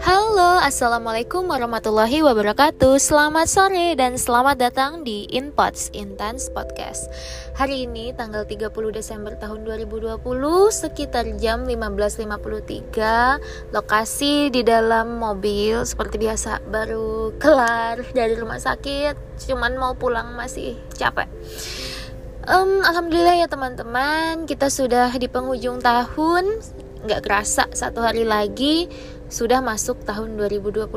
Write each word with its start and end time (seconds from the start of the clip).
Halo, 0.00 0.64
Assalamualaikum 0.64 1.44
warahmatullahi 1.44 2.24
wabarakatuh. 2.24 2.96
Selamat 2.96 3.52
sore 3.52 3.92
dan 3.92 4.16
selamat 4.16 4.56
datang 4.56 5.04
di 5.04 5.28
Inpots 5.28 5.92
Intense 5.92 6.48
Podcast. 6.48 7.12
Hari 7.52 7.84
ini 7.84 8.16
tanggal 8.16 8.48
30 8.48 8.72
Desember 8.96 9.36
tahun 9.36 9.68
2020 9.68 10.24
Sekitar 10.72 11.28
jam 11.36 11.68
15.53 11.68 13.76
Lokasi 13.76 14.48
di 14.48 14.64
dalam 14.64 15.20
mobil 15.20 15.84
Seperti 15.84 16.16
biasa 16.16 16.64
baru 16.64 17.36
kelar 17.36 18.00
dari 18.16 18.40
rumah 18.40 18.56
sakit 18.56 19.44
Cuman 19.44 19.76
mau 19.76 19.92
pulang 20.00 20.32
masih 20.32 20.80
capek 20.96 21.28
um, 22.48 22.82
Alhamdulillah 22.82 23.42
ya 23.42 23.48
teman-teman 23.50 24.46
Kita 24.46 24.70
sudah 24.72 25.10
di 25.14 25.26
penghujung 25.26 25.82
tahun 25.82 26.44
Nggak 27.02 27.20
kerasa 27.26 27.66
satu 27.74 28.02
hari 28.02 28.22
lagi 28.22 28.86
sudah 29.32 29.64
masuk 29.64 30.04
tahun 30.04 30.36
2021. 30.36 30.92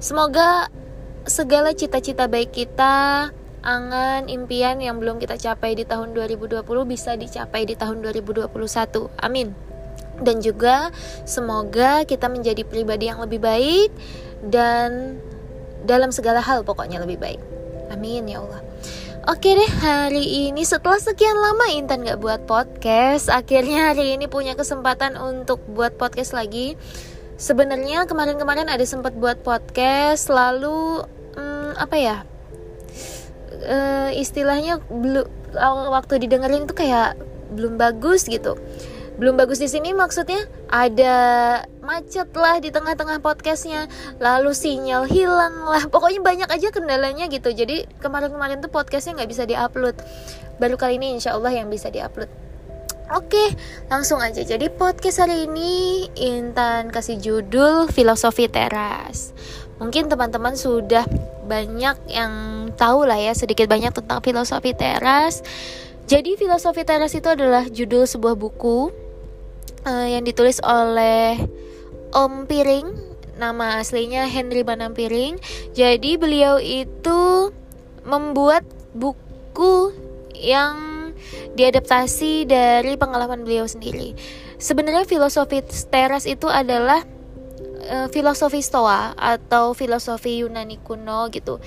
Semoga 0.00 0.72
segala 1.28 1.76
cita-cita 1.76 2.24
baik 2.24 2.50
kita, 2.50 3.28
angan, 3.60 4.26
impian 4.32 4.80
yang 4.80 4.96
belum 4.96 5.20
kita 5.20 5.36
capai 5.36 5.76
di 5.76 5.84
tahun 5.84 6.16
2020 6.16 6.64
bisa 6.88 7.12
dicapai 7.14 7.68
di 7.68 7.76
tahun 7.76 8.00
2021. 8.00 8.48
Amin. 9.20 9.52
Dan 10.18 10.40
juga 10.40 10.88
semoga 11.28 12.08
kita 12.08 12.32
menjadi 12.32 12.64
pribadi 12.64 13.12
yang 13.12 13.20
lebih 13.20 13.38
baik 13.44 13.92
dan 14.48 15.20
dalam 15.84 16.08
segala 16.08 16.40
hal 16.40 16.64
pokoknya 16.64 17.04
lebih 17.04 17.20
baik. 17.20 17.40
Amin 17.92 18.24
ya 18.24 18.40
Allah. 18.40 18.71
Oke 19.22 19.54
deh, 19.54 19.70
hari 19.78 20.50
ini 20.50 20.66
setelah 20.66 20.98
sekian 20.98 21.38
lama 21.38 21.70
Intan 21.70 22.02
gak 22.02 22.18
buat 22.18 22.42
podcast 22.42 23.30
Akhirnya 23.30 23.94
hari 23.94 24.18
ini 24.18 24.26
punya 24.26 24.58
kesempatan 24.58 25.14
untuk 25.14 25.62
buat 25.70 25.94
podcast 25.94 26.34
lagi. 26.34 26.74
Sebenarnya 27.38 28.10
kemarin-kemarin 28.10 28.66
ada 28.66 28.82
sempat 28.82 29.14
buat 29.14 29.38
podcast 29.46 30.26
lalu 30.26 31.06
hmm, 31.38 31.70
apa 31.78 31.96
ya 32.02 32.16
uh, 33.62 34.10
istilahnya 34.10 34.82
belum 34.90 35.26
waktu 35.94 36.26
didengerin 36.26 36.66
tuh 36.66 36.82
kayak 36.82 37.14
belum 37.54 37.78
bagus 37.78 38.26
gitu 38.26 38.58
belum 39.20 39.36
bagus 39.36 39.60
di 39.60 39.68
sini 39.68 39.92
maksudnya 39.92 40.48
ada 40.72 41.16
macet 41.84 42.32
lah 42.32 42.58
di 42.58 42.72
tengah-tengah 42.72 43.20
podcastnya 43.20 43.86
lalu 44.16 44.56
sinyal 44.56 45.04
hilang 45.04 45.68
lah 45.68 45.84
pokoknya 45.92 46.20
banyak 46.24 46.48
aja 46.48 46.68
kendalanya 46.72 47.28
gitu 47.28 47.52
jadi 47.52 47.84
kemarin-kemarin 48.00 48.64
tuh 48.64 48.72
podcastnya 48.72 49.20
nggak 49.20 49.30
bisa 49.30 49.44
diupload 49.44 50.00
baru 50.56 50.76
kali 50.80 50.96
ini 50.96 51.20
insya 51.20 51.36
Allah 51.36 51.52
yang 51.52 51.68
bisa 51.68 51.92
diupload 51.92 52.28
Oke, 53.12 53.52
langsung 53.92 54.24
aja. 54.24 54.40
Jadi 54.40 54.72
podcast 54.72 55.20
hari 55.20 55.44
ini 55.44 56.08
Intan 56.16 56.88
kasih 56.88 57.20
judul 57.20 57.84
Filosofi 57.92 58.48
Teras. 58.48 59.36
Mungkin 59.76 60.08
teman-teman 60.08 60.56
sudah 60.56 61.04
banyak 61.44 62.08
yang 62.08 62.32
tahu 62.72 63.04
lah 63.04 63.20
ya 63.20 63.36
sedikit 63.36 63.68
banyak 63.68 63.92
tentang 63.92 64.24
filosofi 64.24 64.72
teras. 64.72 65.44
Jadi 66.06 66.36
filosofi 66.36 66.82
teras 66.82 67.14
itu 67.14 67.28
adalah 67.30 67.66
judul 67.70 68.04
sebuah 68.04 68.36
buku 68.36 68.90
uh, 69.86 70.06
yang 70.08 70.26
ditulis 70.26 70.58
oleh 70.62 71.38
Om 72.12 72.44
Piring. 72.46 72.88
Nama 73.38 73.80
aslinya 73.80 74.28
Henry 74.28 74.62
Banam 74.62 74.92
Piring. 74.92 75.40
Jadi 75.72 76.20
beliau 76.20 76.60
itu 76.60 77.50
membuat 78.02 78.66
buku 78.92 79.94
yang 80.36 80.92
diadaptasi 81.54 82.44
dari 82.50 82.98
pengalaman 82.98 83.46
beliau 83.46 83.64
sendiri. 83.64 84.12
Sebenarnya 84.58 85.06
filosofi 85.06 85.62
teras 85.90 86.26
itu 86.26 86.46
adalah 86.46 87.02
uh, 87.88 88.08
filosofi 88.08 88.62
Stoa 88.62 89.14
atau 89.16 89.74
filosofi 89.74 90.42
Yunani 90.42 90.78
kuno 90.80 91.26
gitu. 91.32 91.58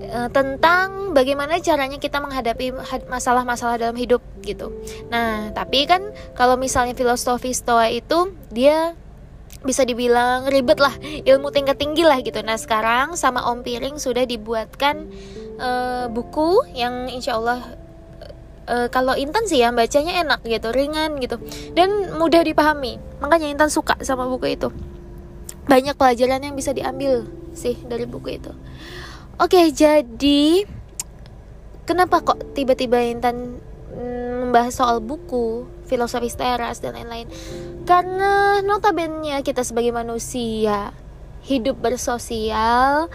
Uh, 0.00 0.28
tentang 0.30 1.16
bagaimana 1.16 1.58
caranya 1.62 1.96
kita 1.96 2.20
menghadapi 2.20 2.74
masalah-masalah 3.08 3.80
dalam 3.80 3.96
hidup 3.96 4.20
gitu. 4.44 4.74
Nah, 5.08 5.54
tapi 5.56 5.86
kan 5.88 6.02
kalau 6.36 6.58
misalnya 6.60 6.92
filosofi 6.92 7.54
Stoa 7.56 7.88
itu 7.88 8.34
dia 8.52 8.94
bisa 9.64 9.82
dibilang 9.88 10.44
ribet 10.52 10.76
lah 10.76 10.92
ilmu 11.00 11.48
tingkat 11.48 11.80
tinggi 11.80 12.04
lah 12.04 12.20
gitu. 12.20 12.36
Nah 12.44 12.60
sekarang 12.60 13.16
sama 13.16 13.48
Om 13.48 13.64
Piring 13.64 13.96
sudah 13.96 14.28
dibuatkan 14.28 15.08
uh, 15.56 16.06
buku 16.12 16.68
yang 16.76 17.08
insya 17.08 17.40
Allah 17.40 17.64
uh, 18.68 18.92
kalau 18.92 19.16
Intan 19.16 19.48
sih 19.48 19.64
ya 19.64 19.72
bacanya 19.72 20.20
enak 20.20 20.44
gitu 20.44 20.68
ringan 20.68 21.16
gitu. 21.16 21.40
Dan 21.72 22.12
mudah 22.20 22.44
dipahami 22.44 23.00
makanya 23.24 23.48
Intan 23.48 23.72
suka 23.72 23.96
sama 24.04 24.28
buku 24.28 24.52
itu 24.52 24.68
banyak 25.64 25.96
pelajaran 25.96 26.44
yang 26.44 26.54
bisa 26.54 26.76
diambil 26.76 27.24
sih 27.56 27.78
dari 27.86 28.04
buku 28.04 28.38
itu. 28.40 28.52
Oke 29.40 29.70
jadi 29.74 30.64
kenapa 31.88 32.22
kok 32.22 32.54
tiba-tiba 32.54 33.00
Intan 33.02 33.58
mm, 33.92 34.48
membahas 34.48 34.74
soal 34.76 35.00
buku 35.00 35.66
filosofi 35.88 36.30
teras 36.32 36.80
dan 36.80 36.94
lain-lain? 36.96 37.28
Karena 37.84 38.60
notabene 38.64 39.40
kita 39.44 39.64
sebagai 39.66 39.92
manusia 39.92 40.92
hidup 41.44 41.76
bersosial 41.76 43.12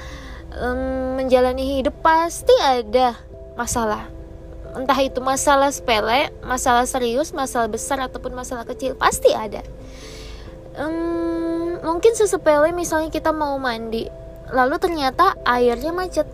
um, 0.54 1.18
menjalani 1.18 1.82
hidup 1.82 1.98
pasti 2.02 2.54
ada 2.62 3.18
masalah. 3.58 4.06
Entah 4.78 5.00
itu 5.02 5.18
masalah 5.18 5.74
sepele, 5.74 6.30
masalah 6.46 6.86
serius, 6.86 7.34
masalah 7.34 7.66
besar 7.66 7.98
ataupun 8.06 8.38
masalah 8.38 8.70
kecil 8.70 8.94
pasti 8.94 9.34
ada. 9.34 9.66
Hmm, 10.78 11.49
mungkin 11.82 12.14
sesepele 12.16 12.72
misalnya 12.76 13.10
kita 13.12 13.32
mau 13.32 13.56
mandi, 13.62 14.08
lalu 14.52 14.76
ternyata 14.82 15.36
airnya 15.46 15.94
macet, 15.96 16.28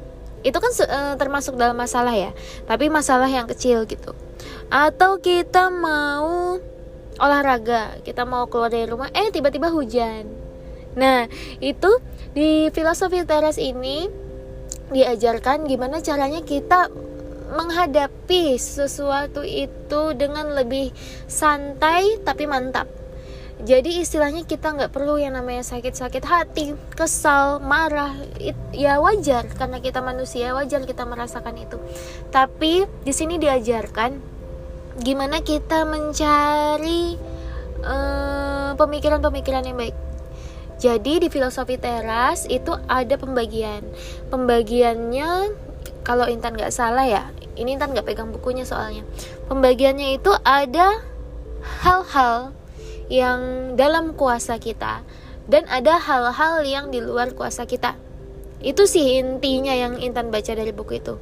itu 0.45 0.57
kan 0.57 0.71
uh, 0.85 1.13
termasuk 1.17 1.57
dalam 1.57 1.77
masalah 1.77 2.13
ya, 2.13 2.31
tapi 2.69 2.89
masalah 2.89 3.29
yang 3.29 3.49
kecil 3.49 3.85
gitu. 3.89 4.13
Atau 4.69 5.21
kita 5.21 5.69
mau 5.69 6.57
olahraga, 7.15 8.01
kita 8.03 8.27
mau 8.27 8.45
keluar 8.49 8.69
dari 8.69 8.85
rumah, 8.89 9.09
eh 9.13 9.29
tiba-tiba 9.31 9.71
hujan. 9.71 10.27
Nah 10.95 11.27
itu 11.59 11.91
di 12.35 12.71
filosofi 12.71 13.23
teras 13.23 13.59
ini 13.59 14.07
diajarkan 14.91 15.65
gimana 15.65 15.99
caranya 15.99 16.45
kita 16.45 16.93
menghadapi 17.45 18.57
sesuatu 18.57 19.45
itu 19.45 20.01
dengan 20.17 20.53
lebih 20.53 20.91
santai 21.29 22.19
tapi 22.25 22.49
mantap. 22.49 23.04
Jadi 23.63 24.03
istilahnya 24.03 24.43
kita 24.43 24.75
nggak 24.75 24.91
perlu 24.91 25.15
yang 25.15 25.39
namanya 25.39 25.63
sakit-sakit 25.63 26.23
hati, 26.27 26.75
kesal, 26.91 27.63
marah, 27.63 28.11
it, 28.35 28.57
ya 28.75 28.99
wajar 28.99 29.47
karena 29.55 29.79
kita 29.79 30.03
manusia 30.03 30.51
wajar 30.51 30.83
kita 30.83 31.07
merasakan 31.07 31.55
itu. 31.63 31.79
Tapi 32.35 32.83
di 33.07 33.13
sini 33.15 33.39
diajarkan 33.39 34.19
gimana 34.99 35.39
kita 35.39 35.87
mencari 35.87 37.15
eh, 37.79 38.71
pemikiran-pemikiran 38.75 39.63
yang 39.63 39.79
baik. 39.79 39.95
Jadi 40.75 41.23
di 41.23 41.27
filosofi 41.31 41.79
teras 41.79 42.43
itu 42.51 42.75
ada 42.91 43.15
pembagian. 43.15 43.87
Pembagiannya 44.27 45.55
kalau 46.05 46.29
Intan 46.29 46.53
nggak 46.53 46.69
salah 46.69 47.09
ya 47.09 47.23
ini 47.57 47.73
Intan 47.75 47.91
nggak 47.97 48.05
pegang 48.05 48.29
bukunya 48.29 48.61
soalnya 48.61 49.01
pembagiannya 49.49 50.21
itu 50.21 50.31
ada 50.45 51.01
hal-hal 51.81 52.53
yang 53.11 53.73
dalam 53.77 54.17
kuasa 54.17 54.57
kita 54.57 55.05
dan 55.45 55.63
ada 55.69 56.01
hal-hal 56.01 56.65
yang 56.65 56.89
di 56.89 57.01
luar 57.01 57.33
kuasa 57.37 57.69
kita 57.69 57.93
itu 58.65 58.89
sih 58.89 59.21
intinya 59.21 59.73
yang 59.75 60.01
Intan 60.01 60.33
baca 60.33 60.51
dari 60.57 60.73
buku 60.73 60.97
itu 60.97 61.15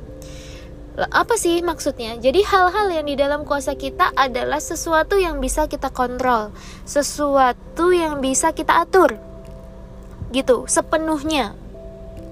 apa 0.94 1.34
sih 1.42 1.66
maksudnya? 1.66 2.22
Jadi 2.22 2.46
hal-hal 2.46 2.94
yang 2.94 3.06
di 3.10 3.18
dalam 3.18 3.50
kuasa 3.50 3.74
kita 3.74 4.14
adalah 4.14 4.62
sesuatu 4.62 5.18
yang 5.18 5.42
bisa 5.42 5.66
kita 5.66 5.90
kontrol, 5.90 6.54
sesuatu 6.86 7.90
yang 7.90 8.22
bisa 8.22 8.54
kita 8.54 8.86
atur. 8.86 9.18
Gitu, 10.30 10.70
sepenuhnya 10.70 11.58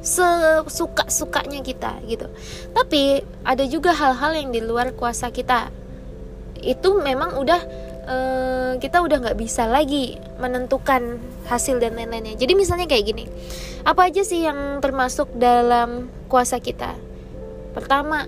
sesuka-sukanya 0.01 1.61
kita 1.61 2.01
gitu. 2.09 2.29
Tapi 2.73 3.21
ada 3.45 3.65
juga 3.65 3.93
hal-hal 3.93 4.33
yang 4.33 4.49
di 4.53 4.61
luar 4.61 4.93
kuasa 4.93 5.29
kita. 5.33 5.73
Itu 6.61 7.01
memang 7.01 7.41
udah 7.41 7.61
uh, 8.07 8.73
kita 8.77 9.01
udah 9.01 9.17
nggak 9.21 9.39
bisa 9.39 9.67
lagi 9.69 10.17
menentukan 10.37 11.21
hasil 11.49 11.81
dan 11.81 11.97
lain-lainnya. 11.97 12.37
Jadi 12.37 12.53
misalnya 12.57 12.87
kayak 12.87 13.05
gini, 13.05 13.25
apa 13.85 14.09
aja 14.09 14.21
sih 14.25 14.45
yang 14.45 14.79
termasuk 14.79 15.29
dalam 15.35 16.09
kuasa 16.31 16.57
kita? 16.61 16.95
Pertama, 17.75 18.25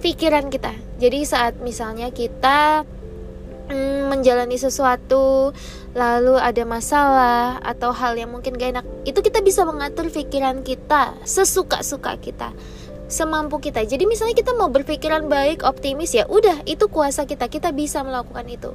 pikiran 0.00 0.48
kita. 0.48 0.72
Jadi 1.00 1.24
saat 1.24 1.60
misalnya 1.60 2.12
kita 2.12 2.84
mm, 3.70 4.10
menjalani 4.10 4.58
sesuatu 4.58 5.54
lalu 5.94 6.38
ada 6.38 6.62
masalah 6.62 7.58
atau 7.62 7.90
hal 7.90 8.14
yang 8.14 8.30
mungkin 8.30 8.54
gak 8.54 8.78
enak 8.78 8.86
itu 9.02 9.18
kita 9.26 9.42
bisa 9.42 9.66
mengatur 9.66 10.06
pikiran 10.06 10.62
kita 10.62 11.18
sesuka-suka 11.26 12.14
kita 12.22 12.54
semampu 13.10 13.58
kita 13.58 13.82
jadi 13.84 14.06
misalnya 14.06 14.38
kita 14.38 14.54
mau 14.54 14.70
berpikiran 14.70 15.26
baik 15.26 15.66
optimis 15.66 16.14
ya 16.14 16.24
udah 16.30 16.62
itu 16.64 16.86
kuasa 16.86 17.26
kita 17.26 17.50
kita 17.50 17.74
bisa 17.74 18.00
melakukan 18.06 18.46
itu 18.46 18.72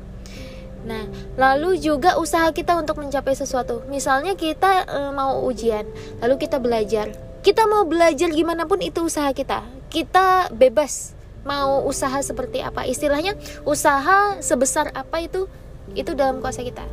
Nah, 0.85 1.09
lalu 1.35 1.81
juga 1.81 2.15
usaha 2.21 2.45
kita 2.53 2.77
untuk 2.77 3.01
mencapai 3.01 3.33
sesuatu. 3.33 3.81
Misalnya 3.89 4.37
kita 4.37 4.85
e, 4.85 4.99
mau 5.17 5.41
ujian, 5.41 5.83
lalu 6.21 6.37
kita 6.37 6.61
belajar. 6.61 7.09
Kita 7.41 7.65
mau 7.65 7.89
belajar 7.89 8.29
gimana 8.29 8.69
pun 8.69 8.77
itu 8.81 9.01
usaha 9.09 9.33
kita. 9.33 9.65
Kita 9.89 10.53
bebas 10.53 11.17
mau 11.45 11.81
usaha 11.89 12.21
seperti 12.21 12.61
apa. 12.61 12.85
Istilahnya 12.85 13.33
usaha 13.65 14.37
sebesar 14.41 14.93
apa 14.93 15.25
itu 15.25 15.49
itu 15.97 16.13
dalam 16.13 16.41
kuasa 16.41 16.61
kita. 16.61 16.85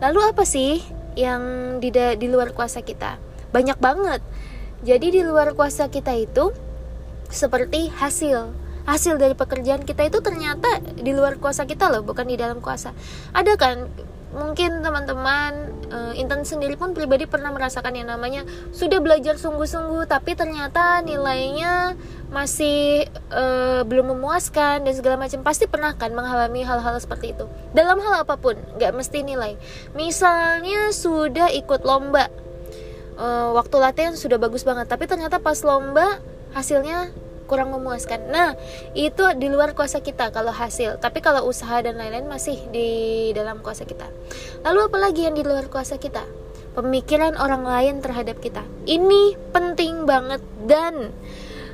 Lalu 0.00 0.20
apa 0.24 0.44
sih 0.48 0.80
yang 1.16 1.76
di 1.84 1.92
di 1.92 2.26
luar 2.28 2.56
kuasa 2.56 2.80
kita? 2.80 3.20
Banyak 3.52 3.76
banget. 3.76 4.24
Jadi 4.84 5.20
di 5.20 5.22
luar 5.24 5.56
kuasa 5.56 5.88
kita 5.88 6.12
itu 6.16 6.52
seperti 7.34 7.90
hasil. 7.90 8.54
Hasil 8.84 9.16
dari 9.16 9.34
pekerjaan 9.34 9.82
kita 9.82 10.06
itu 10.06 10.20
ternyata 10.20 10.78
di 10.94 11.10
luar 11.16 11.40
kuasa 11.40 11.64
kita 11.64 11.88
loh 11.88 12.04
bukan 12.06 12.28
di 12.28 12.36
dalam 12.38 12.60
kuasa. 12.62 12.94
Ada 13.32 13.56
kan 13.56 13.88
mungkin 14.34 14.82
teman-teman 14.82 15.52
uh, 15.94 16.12
Intan 16.18 16.42
sendiri 16.42 16.74
pun 16.74 16.90
pribadi 16.90 17.24
pernah 17.24 17.54
merasakan 17.54 17.94
yang 17.94 18.10
namanya 18.10 18.42
sudah 18.74 18.98
belajar 18.98 19.38
sungguh-sungguh 19.38 20.10
tapi 20.10 20.34
ternyata 20.34 21.00
nilainya 21.06 21.94
masih 22.28 23.06
uh, 23.30 23.86
belum 23.88 24.14
memuaskan 24.14 24.84
dan 24.84 24.92
segala 24.92 25.16
macam. 25.16 25.40
Pasti 25.40 25.64
pernah 25.64 25.96
kan 25.96 26.12
mengalami 26.12 26.60
hal-hal 26.60 26.94
seperti 27.00 27.32
itu. 27.32 27.48
Dalam 27.72 27.96
hal 28.04 28.28
apa 28.28 28.36
pun 28.36 28.54
nggak 28.76 28.92
mesti 28.92 29.24
nilai. 29.24 29.56
Misalnya 29.96 30.92
sudah 30.92 31.48
ikut 31.56 31.88
lomba 31.88 32.28
uh, 33.18 33.54
waktu 33.54 33.76
latihan 33.80 34.14
sudah 34.18 34.38
bagus 34.38 34.66
banget 34.66 34.86
tapi 34.90 35.06
ternyata 35.06 35.38
pas 35.38 35.58
lomba 35.62 36.20
hasilnya 36.54 37.12
kurang 37.44 37.70
memuaskan. 37.76 38.32
Nah, 38.32 38.56
itu 38.96 39.22
di 39.36 39.52
luar 39.52 39.76
kuasa 39.76 40.00
kita 40.00 40.32
kalau 40.32 40.50
hasil. 40.50 40.96
Tapi 40.98 41.20
kalau 41.20 41.44
usaha 41.46 41.80
dan 41.84 42.00
lain-lain 42.00 42.26
masih 42.26 42.56
di 42.72 43.30
dalam 43.36 43.60
kuasa 43.60 43.84
kita. 43.84 44.08
Lalu 44.64 44.80
apa 44.88 44.98
lagi 44.98 45.28
yang 45.28 45.36
di 45.36 45.44
luar 45.44 45.68
kuasa 45.68 46.00
kita? 46.00 46.24
Pemikiran 46.74 47.38
orang 47.38 47.62
lain 47.62 47.94
terhadap 48.02 48.42
kita. 48.42 48.64
Ini 48.88 49.38
penting 49.54 50.08
banget 50.08 50.42
dan 50.66 51.14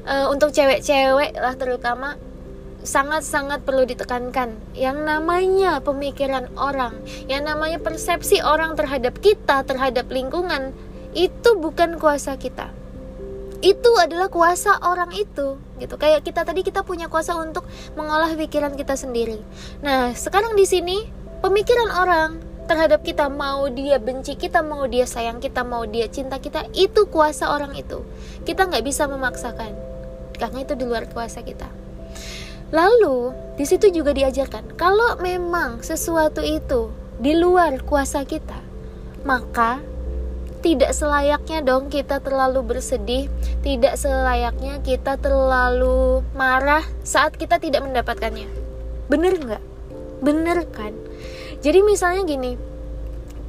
uh, 0.04 0.26
untuk 0.28 0.52
cewek-cewek 0.52 1.38
lah 1.38 1.54
terutama 1.56 2.20
sangat-sangat 2.80 3.64
perlu 3.64 3.84
ditekankan 3.84 4.56
yang 4.72 5.04
namanya 5.04 5.84
pemikiran 5.84 6.48
orang, 6.56 6.96
yang 7.28 7.44
namanya 7.44 7.76
persepsi 7.80 8.40
orang 8.40 8.76
terhadap 8.76 9.20
kita, 9.20 9.64
terhadap 9.64 10.08
lingkungan 10.08 10.72
itu 11.12 11.56
bukan 11.60 12.00
kuasa 12.00 12.40
kita 12.40 12.79
itu 13.60 13.90
adalah 14.00 14.32
kuasa 14.32 14.80
orang 14.80 15.12
itu 15.12 15.60
gitu. 15.76 15.94
Kayak 16.00 16.24
kita 16.24 16.44
tadi 16.48 16.64
kita 16.64 16.80
punya 16.80 17.12
kuasa 17.12 17.36
untuk 17.36 17.68
mengolah 17.96 18.32
pikiran 18.32 18.72
kita 18.76 18.96
sendiri. 18.96 19.40
Nah 19.84 20.16
sekarang 20.16 20.56
di 20.56 20.64
sini 20.64 21.04
pemikiran 21.44 21.92
orang 21.92 22.30
terhadap 22.64 23.04
kita 23.04 23.28
mau 23.28 23.68
dia 23.68 23.98
benci 23.98 24.38
kita 24.38 24.62
mau 24.64 24.86
dia 24.86 25.04
sayang 25.04 25.42
kita 25.42 25.66
mau 25.66 25.84
dia 25.84 26.06
cinta 26.08 26.40
kita 26.40 26.68
itu 26.72 27.08
kuasa 27.12 27.52
orang 27.52 27.76
itu. 27.76 28.00
Kita 28.48 28.64
nggak 28.64 28.84
bisa 28.84 29.04
memaksakan 29.08 29.76
karena 30.40 30.58
itu 30.64 30.72
di 30.78 30.84
luar 30.88 31.04
kuasa 31.12 31.44
kita. 31.44 31.68
Lalu 32.70 33.34
di 33.58 33.64
situ 33.68 33.92
juga 33.92 34.16
diajarkan 34.16 34.78
kalau 34.78 35.20
memang 35.20 35.84
sesuatu 35.84 36.40
itu 36.40 36.88
di 37.20 37.36
luar 37.36 37.84
kuasa 37.84 38.24
kita 38.24 38.70
maka 39.20 39.84
tidak 40.60 40.92
selayaknya 40.92 41.64
dong 41.64 41.88
kita 41.88 42.20
terlalu 42.20 42.60
bersedih, 42.60 43.32
tidak 43.64 43.96
selayaknya 43.96 44.80
kita 44.84 45.16
terlalu 45.16 46.20
marah 46.36 46.84
saat 47.00 47.36
kita 47.36 47.56
tidak 47.56 47.80
mendapatkannya. 47.84 48.48
Bener 49.08 49.34
nggak? 49.40 49.64
Bener 50.20 50.68
kan? 50.68 50.92
Jadi 51.64 51.80
misalnya 51.80 52.28
gini, 52.28 52.60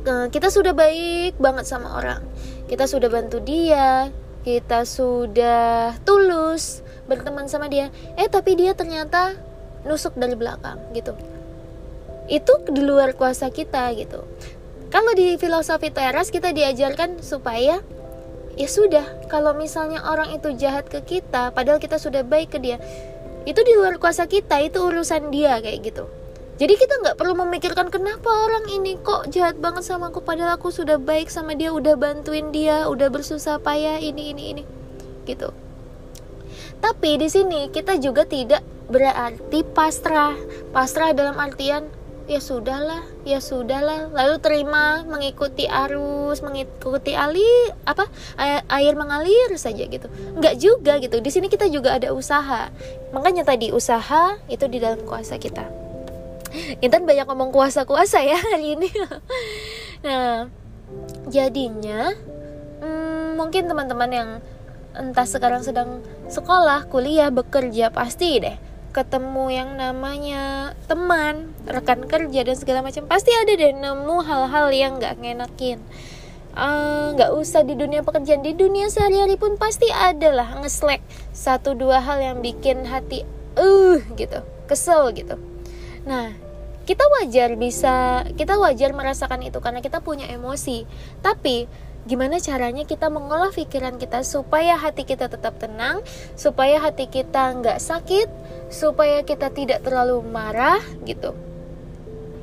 kita 0.07 0.47
sudah 0.47 0.71
baik 0.71 1.35
banget 1.35 1.67
sama 1.67 1.99
orang, 1.99 2.23
kita 2.71 2.87
sudah 2.87 3.11
bantu 3.11 3.43
dia, 3.43 4.07
kita 4.47 4.87
sudah 4.87 5.99
tulus 6.07 6.81
berteman 7.11 7.51
sama 7.51 7.67
dia, 7.67 7.91
eh 8.15 8.31
tapi 8.31 8.55
dia 8.55 8.71
ternyata 8.71 9.35
nusuk 9.83 10.15
dari 10.15 10.33
belakang 10.39 10.79
gitu. 10.95 11.11
Itu 12.31 12.63
di 12.71 12.79
luar 12.79 13.11
kuasa 13.19 13.51
kita 13.51 13.91
gitu. 13.99 14.23
Kalau 14.91 15.15
di 15.15 15.39
filosofi 15.39 15.87
teras 15.87 16.27
kita 16.27 16.51
diajarkan 16.51 17.23
supaya 17.23 17.79
ya 18.59 18.67
sudah, 18.67 19.07
kalau 19.31 19.55
misalnya 19.55 20.03
orang 20.03 20.35
itu 20.35 20.51
jahat 20.59 20.91
ke 20.91 20.99
kita, 20.99 21.55
padahal 21.55 21.79
kita 21.79 21.95
sudah 21.95 22.27
baik 22.27 22.51
ke 22.51 22.59
dia, 22.59 22.77
itu 23.47 23.57
di 23.63 23.71
luar 23.71 23.95
kuasa 24.03 24.27
kita, 24.27 24.59
itu 24.59 24.83
urusan 24.83 25.31
dia 25.31 25.63
kayak 25.63 25.79
gitu. 25.87 26.11
Jadi 26.59 26.77
kita 26.77 26.99
nggak 27.01 27.17
perlu 27.17 27.33
memikirkan 27.39 27.87
kenapa 27.89 28.29
orang 28.29 28.67
ini 28.69 28.99
kok 28.99 29.31
jahat 29.31 29.57
banget 29.57 29.81
sama 29.81 30.11
aku 30.13 30.21
padahal 30.21 30.59
aku 30.59 30.69
sudah 30.69 30.99
baik 30.99 31.31
sama 31.31 31.55
dia, 31.55 31.71
udah 31.71 31.95
bantuin 31.95 32.51
dia, 32.51 32.85
udah 32.85 33.07
bersusah 33.07 33.57
payah 33.63 33.97
ini 33.97 34.35
ini 34.35 34.43
ini, 34.53 34.63
gitu. 35.25 35.55
Tapi 36.83 37.15
di 37.15 37.31
sini 37.31 37.71
kita 37.71 37.95
juga 37.97 38.27
tidak 38.27 38.61
berarti 38.91 39.63
pasrah. 39.71 40.35
Pasrah 40.75 41.15
dalam 41.15 41.39
artian 41.39 41.87
ya 42.31 42.39
sudahlah 42.39 43.03
ya 43.27 43.43
sudahlah. 43.43 44.07
Lalu 44.15 44.39
terima 44.39 45.03
mengikuti 45.03 45.67
arus 45.67 46.39
mengikuti 46.39 47.11
ali 47.11 47.43
apa 47.83 48.07
air, 48.71 48.95
mengalir 48.95 49.51
saja 49.59 49.83
gitu. 49.83 50.07
Nggak 50.39 50.55
juga 50.55 50.93
gitu. 51.03 51.19
Di 51.19 51.27
sini 51.27 51.51
kita 51.51 51.67
juga 51.67 51.99
ada 51.99 52.15
usaha. 52.15 52.71
Makanya 53.11 53.43
tadi 53.43 53.75
usaha 53.75 54.39
itu 54.47 54.63
di 54.71 54.79
dalam 54.79 55.03
kuasa 55.03 55.35
kita. 55.35 55.67
Intan 56.79 57.03
banyak 57.03 57.27
ngomong 57.27 57.51
kuasa-kuasa 57.51 58.23
ya 58.23 58.39
hari 58.39 58.79
ini. 58.79 58.89
Nah 60.01 60.49
jadinya 61.29 62.09
hmm, 62.81 63.37
mungkin 63.37 63.69
teman-teman 63.69 64.09
yang 64.09 64.29
entah 64.97 65.29
sekarang 65.29 65.61
sedang 65.61 66.01
sekolah 66.25 66.89
kuliah 66.89 67.29
bekerja 67.29 67.93
pasti 67.93 68.41
deh 68.41 68.70
ketemu 68.91 69.45
yang 69.49 69.69
namanya 69.79 70.75
teman, 70.85 71.55
rekan 71.63 72.05
kerja 72.05 72.43
dan 72.43 72.55
segala 72.59 72.79
macam 72.83 73.07
pasti 73.07 73.31
ada 73.31 73.51
deh 73.55 73.71
nemu 73.71 74.17
hal-hal 74.23 74.67
yang 74.71 74.99
nggak 74.99 75.17
ngenakin. 75.19 75.79
Eh, 76.51 77.07
nggak 77.15 77.31
uh, 77.31 77.39
usah 77.39 77.63
di 77.63 77.79
dunia 77.79 78.03
pekerjaan 78.03 78.43
di 78.43 78.51
dunia 78.51 78.91
sehari-hari 78.91 79.39
pun 79.39 79.55
pasti 79.55 79.87
ada 79.87 80.35
lah 80.35 80.59
ngeslek 80.59 80.99
satu 81.31 81.79
dua 81.79 82.03
hal 82.03 82.19
yang 82.19 82.37
bikin 82.43 82.83
hati 82.83 83.23
uh 83.55 84.03
gitu 84.19 84.43
kesel 84.67 85.15
gitu. 85.15 85.39
Nah 86.03 86.35
kita 86.83 87.07
wajar 87.07 87.55
bisa 87.55 88.27
kita 88.35 88.59
wajar 88.59 88.91
merasakan 88.91 89.47
itu 89.47 89.63
karena 89.63 89.79
kita 89.79 90.03
punya 90.03 90.27
emosi. 90.27 90.83
Tapi 91.23 91.71
gimana 92.09 92.41
caranya 92.41 92.81
kita 92.81 93.13
mengolah 93.13 93.53
pikiran 93.53 94.01
kita 94.01 94.25
supaya 94.25 94.73
hati 94.77 95.05
kita 95.05 95.29
tetap 95.29 95.61
tenang, 95.61 96.01
supaya 96.33 96.81
hati 96.81 97.05
kita 97.05 97.53
nggak 97.61 97.77
sakit, 97.77 98.27
supaya 98.73 99.21
kita 99.21 99.53
tidak 99.53 99.85
terlalu 99.85 100.25
marah 100.25 100.81
gitu. 101.05 101.37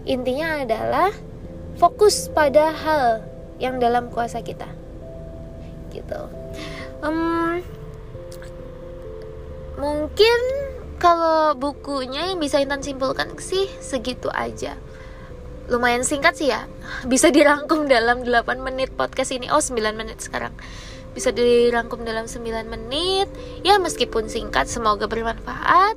Intinya 0.06 0.62
adalah 0.62 1.10
fokus 1.76 2.30
pada 2.30 2.70
hal 2.70 3.26
yang 3.58 3.82
dalam 3.82 4.08
kuasa 4.14 4.40
kita, 4.40 4.70
gitu. 5.90 6.30
Um, 7.02 7.62
mungkin 9.78 10.38
kalau 10.98 11.54
bukunya 11.54 12.34
yang 12.34 12.42
bisa 12.42 12.58
Intan 12.58 12.82
simpulkan 12.82 13.30
sih 13.38 13.70
segitu 13.78 14.26
aja 14.34 14.74
lumayan 15.68 16.02
singkat 16.02 16.34
sih 16.34 16.48
ya. 16.48 16.64
Bisa 17.04 17.28
dirangkum 17.28 17.86
dalam 17.86 18.24
8 18.24 18.64
menit 18.64 18.92
podcast 18.96 19.30
ini. 19.30 19.52
Oh 19.52 19.60
9 19.60 19.76
menit 19.94 20.18
sekarang. 20.24 20.52
Bisa 21.12 21.30
dirangkum 21.30 22.02
dalam 22.02 22.24
9 22.24 22.42
menit. 22.66 23.28
Ya 23.62 23.76
meskipun 23.76 24.32
singkat 24.32 24.66
semoga 24.66 25.06
bermanfaat. 25.06 25.96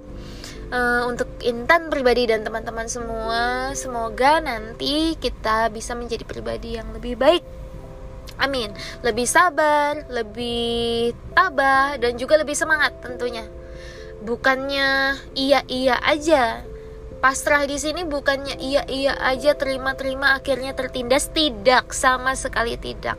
Uh, 0.72 1.04
untuk 1.12 1.28
Intan 1.44 1.92
pribadi 1.92 2.32
dan 2.32 2.48
teman-teman 2.48 2.88
semua 2.88 3.76
semoga 3.76 4.40
nanti 4.40 5.20
kita 5.20 5.68
bisa 5.68 6.00
menjadi 6.00 6.24
pribadi 6.24 6.80
yang 6.80 6.96
lebih 6.96 7.20
baik. 7.20 7.44
Amin. 8.40 8.72
Lebih 9.04 9.28
sabar 9.28 10.08
lebih 10.08 11.12
tabah 11.36 12.00
dan 12.00 12.16
juga 12.16 12.40
lebih 12.40 12.56
semangat 12.56 13.04
tentunya. 13.04 13.48
Bukannya 14.24 15.20
iya 15.36 15.60
iya 15.68 16.00
aja 16.00 16.71
pasrah 17.22 17.70
di 17.70 17.78
sini 17.78 18.02
bukannya 18.02 18.58
iya 18.58 18.82
iya 18.90 19.14
aja 19.22 19.54
terima 19.54 19.94
terima 19.94 20.34
akhirnya 20.34 20.74
tertindas. 20.74 21.30
Tidak 21.30 21.94
sama 21.94 22.34
sekali 22.34 22.76
tidak. 22.82 23.16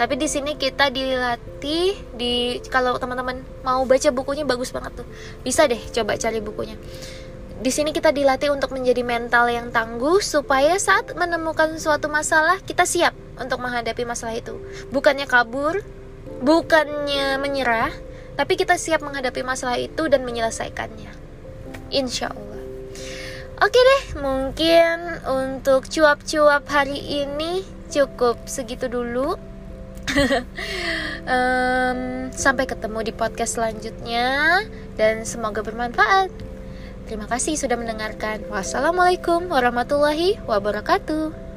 Tapi 0.00 0.16
di 0.16 0.26
sini 0.26 0.56
kita 0.56 0.88
dilatih 0.88 1.94
di 2.16 2.58
kalau 2.72 2.96
teman-teman 2.96 3.44
mau 3.60 3.84
baca 3.84 4.08
bukunya 4.08 4.48
bagus 4.48 4.72
banget 4.72 5.04
tuh. 5.04 5.08
Bisa 5.44 5.68
deh 5.68 5.78
coba 5.78 6.16
cari 6.16 6.40
bukunya. 6.40 6.80
Di 7.62 7.70
sini 7.70 7.94
kita 7.94 8.10
dilatih 8.10 8.50
untuk 8.50 8.74
menjadi 8.74 9.06
mental 9.06 9.46
yang 9.46 9.70
tangguh 9.70 10.18
supaya 10.18 10.74
saat 10.82 11.14
menemukan 11.14 11.78
suatu 11.78 12.10
masalah 12.10 12.58
kita 12.58 12.82
siap 12.88 13.14
untuk 13.38 13.60
menghadapi 13.62 14.02
masalah 14.02 14.34
itu. 14.34 14.58
Bukannya 14.90 15.28
kabur 15.28 15.84
bukannya 16.42 17.38
menyerah 17.38 17.92
tapi 18.34 18.58
kita 18.58 18.80
siap 18.80 19.04
menghadapi 19.04 19.44
masalah 19.44 19.76
itu 19.78 20.08
dan 20.08 20.24
menyelesaikannya. 20.24 21.12
Insya 21.92 22.32
Allah 22.32 22.51
Oke 23.62 23.78
deh, 23.78 24.18
mungkin 24.18 25.22
untuk 25.22 25.86
cuap-cuap 25.86 26.66
hari 26.66 26.98
ini 26.98 27.62
cukup 27.94 28.50
segitu 28.50 28.90
dulu. 28.90 29.38
um, 31.30 32.26
sampai 32.34 32.66
ketemu 32.66 33.06
di 33.06 33.12
podcast 33.14 33.54
selanjutnya 33.54 34.58
dan 34.98 35.22
semoga 35.22 35.62
bermanfaat. 35.62 36.34
Terima 37.06 37.30
kasih 37.30 37.54
sudah 37.54 37.78
mendengarkan. 37.78 38.42
Wassalamualaikum 38.50 39.46
warahmatullahi 39.46 40.42
wabarakatuh. 40.42 41.51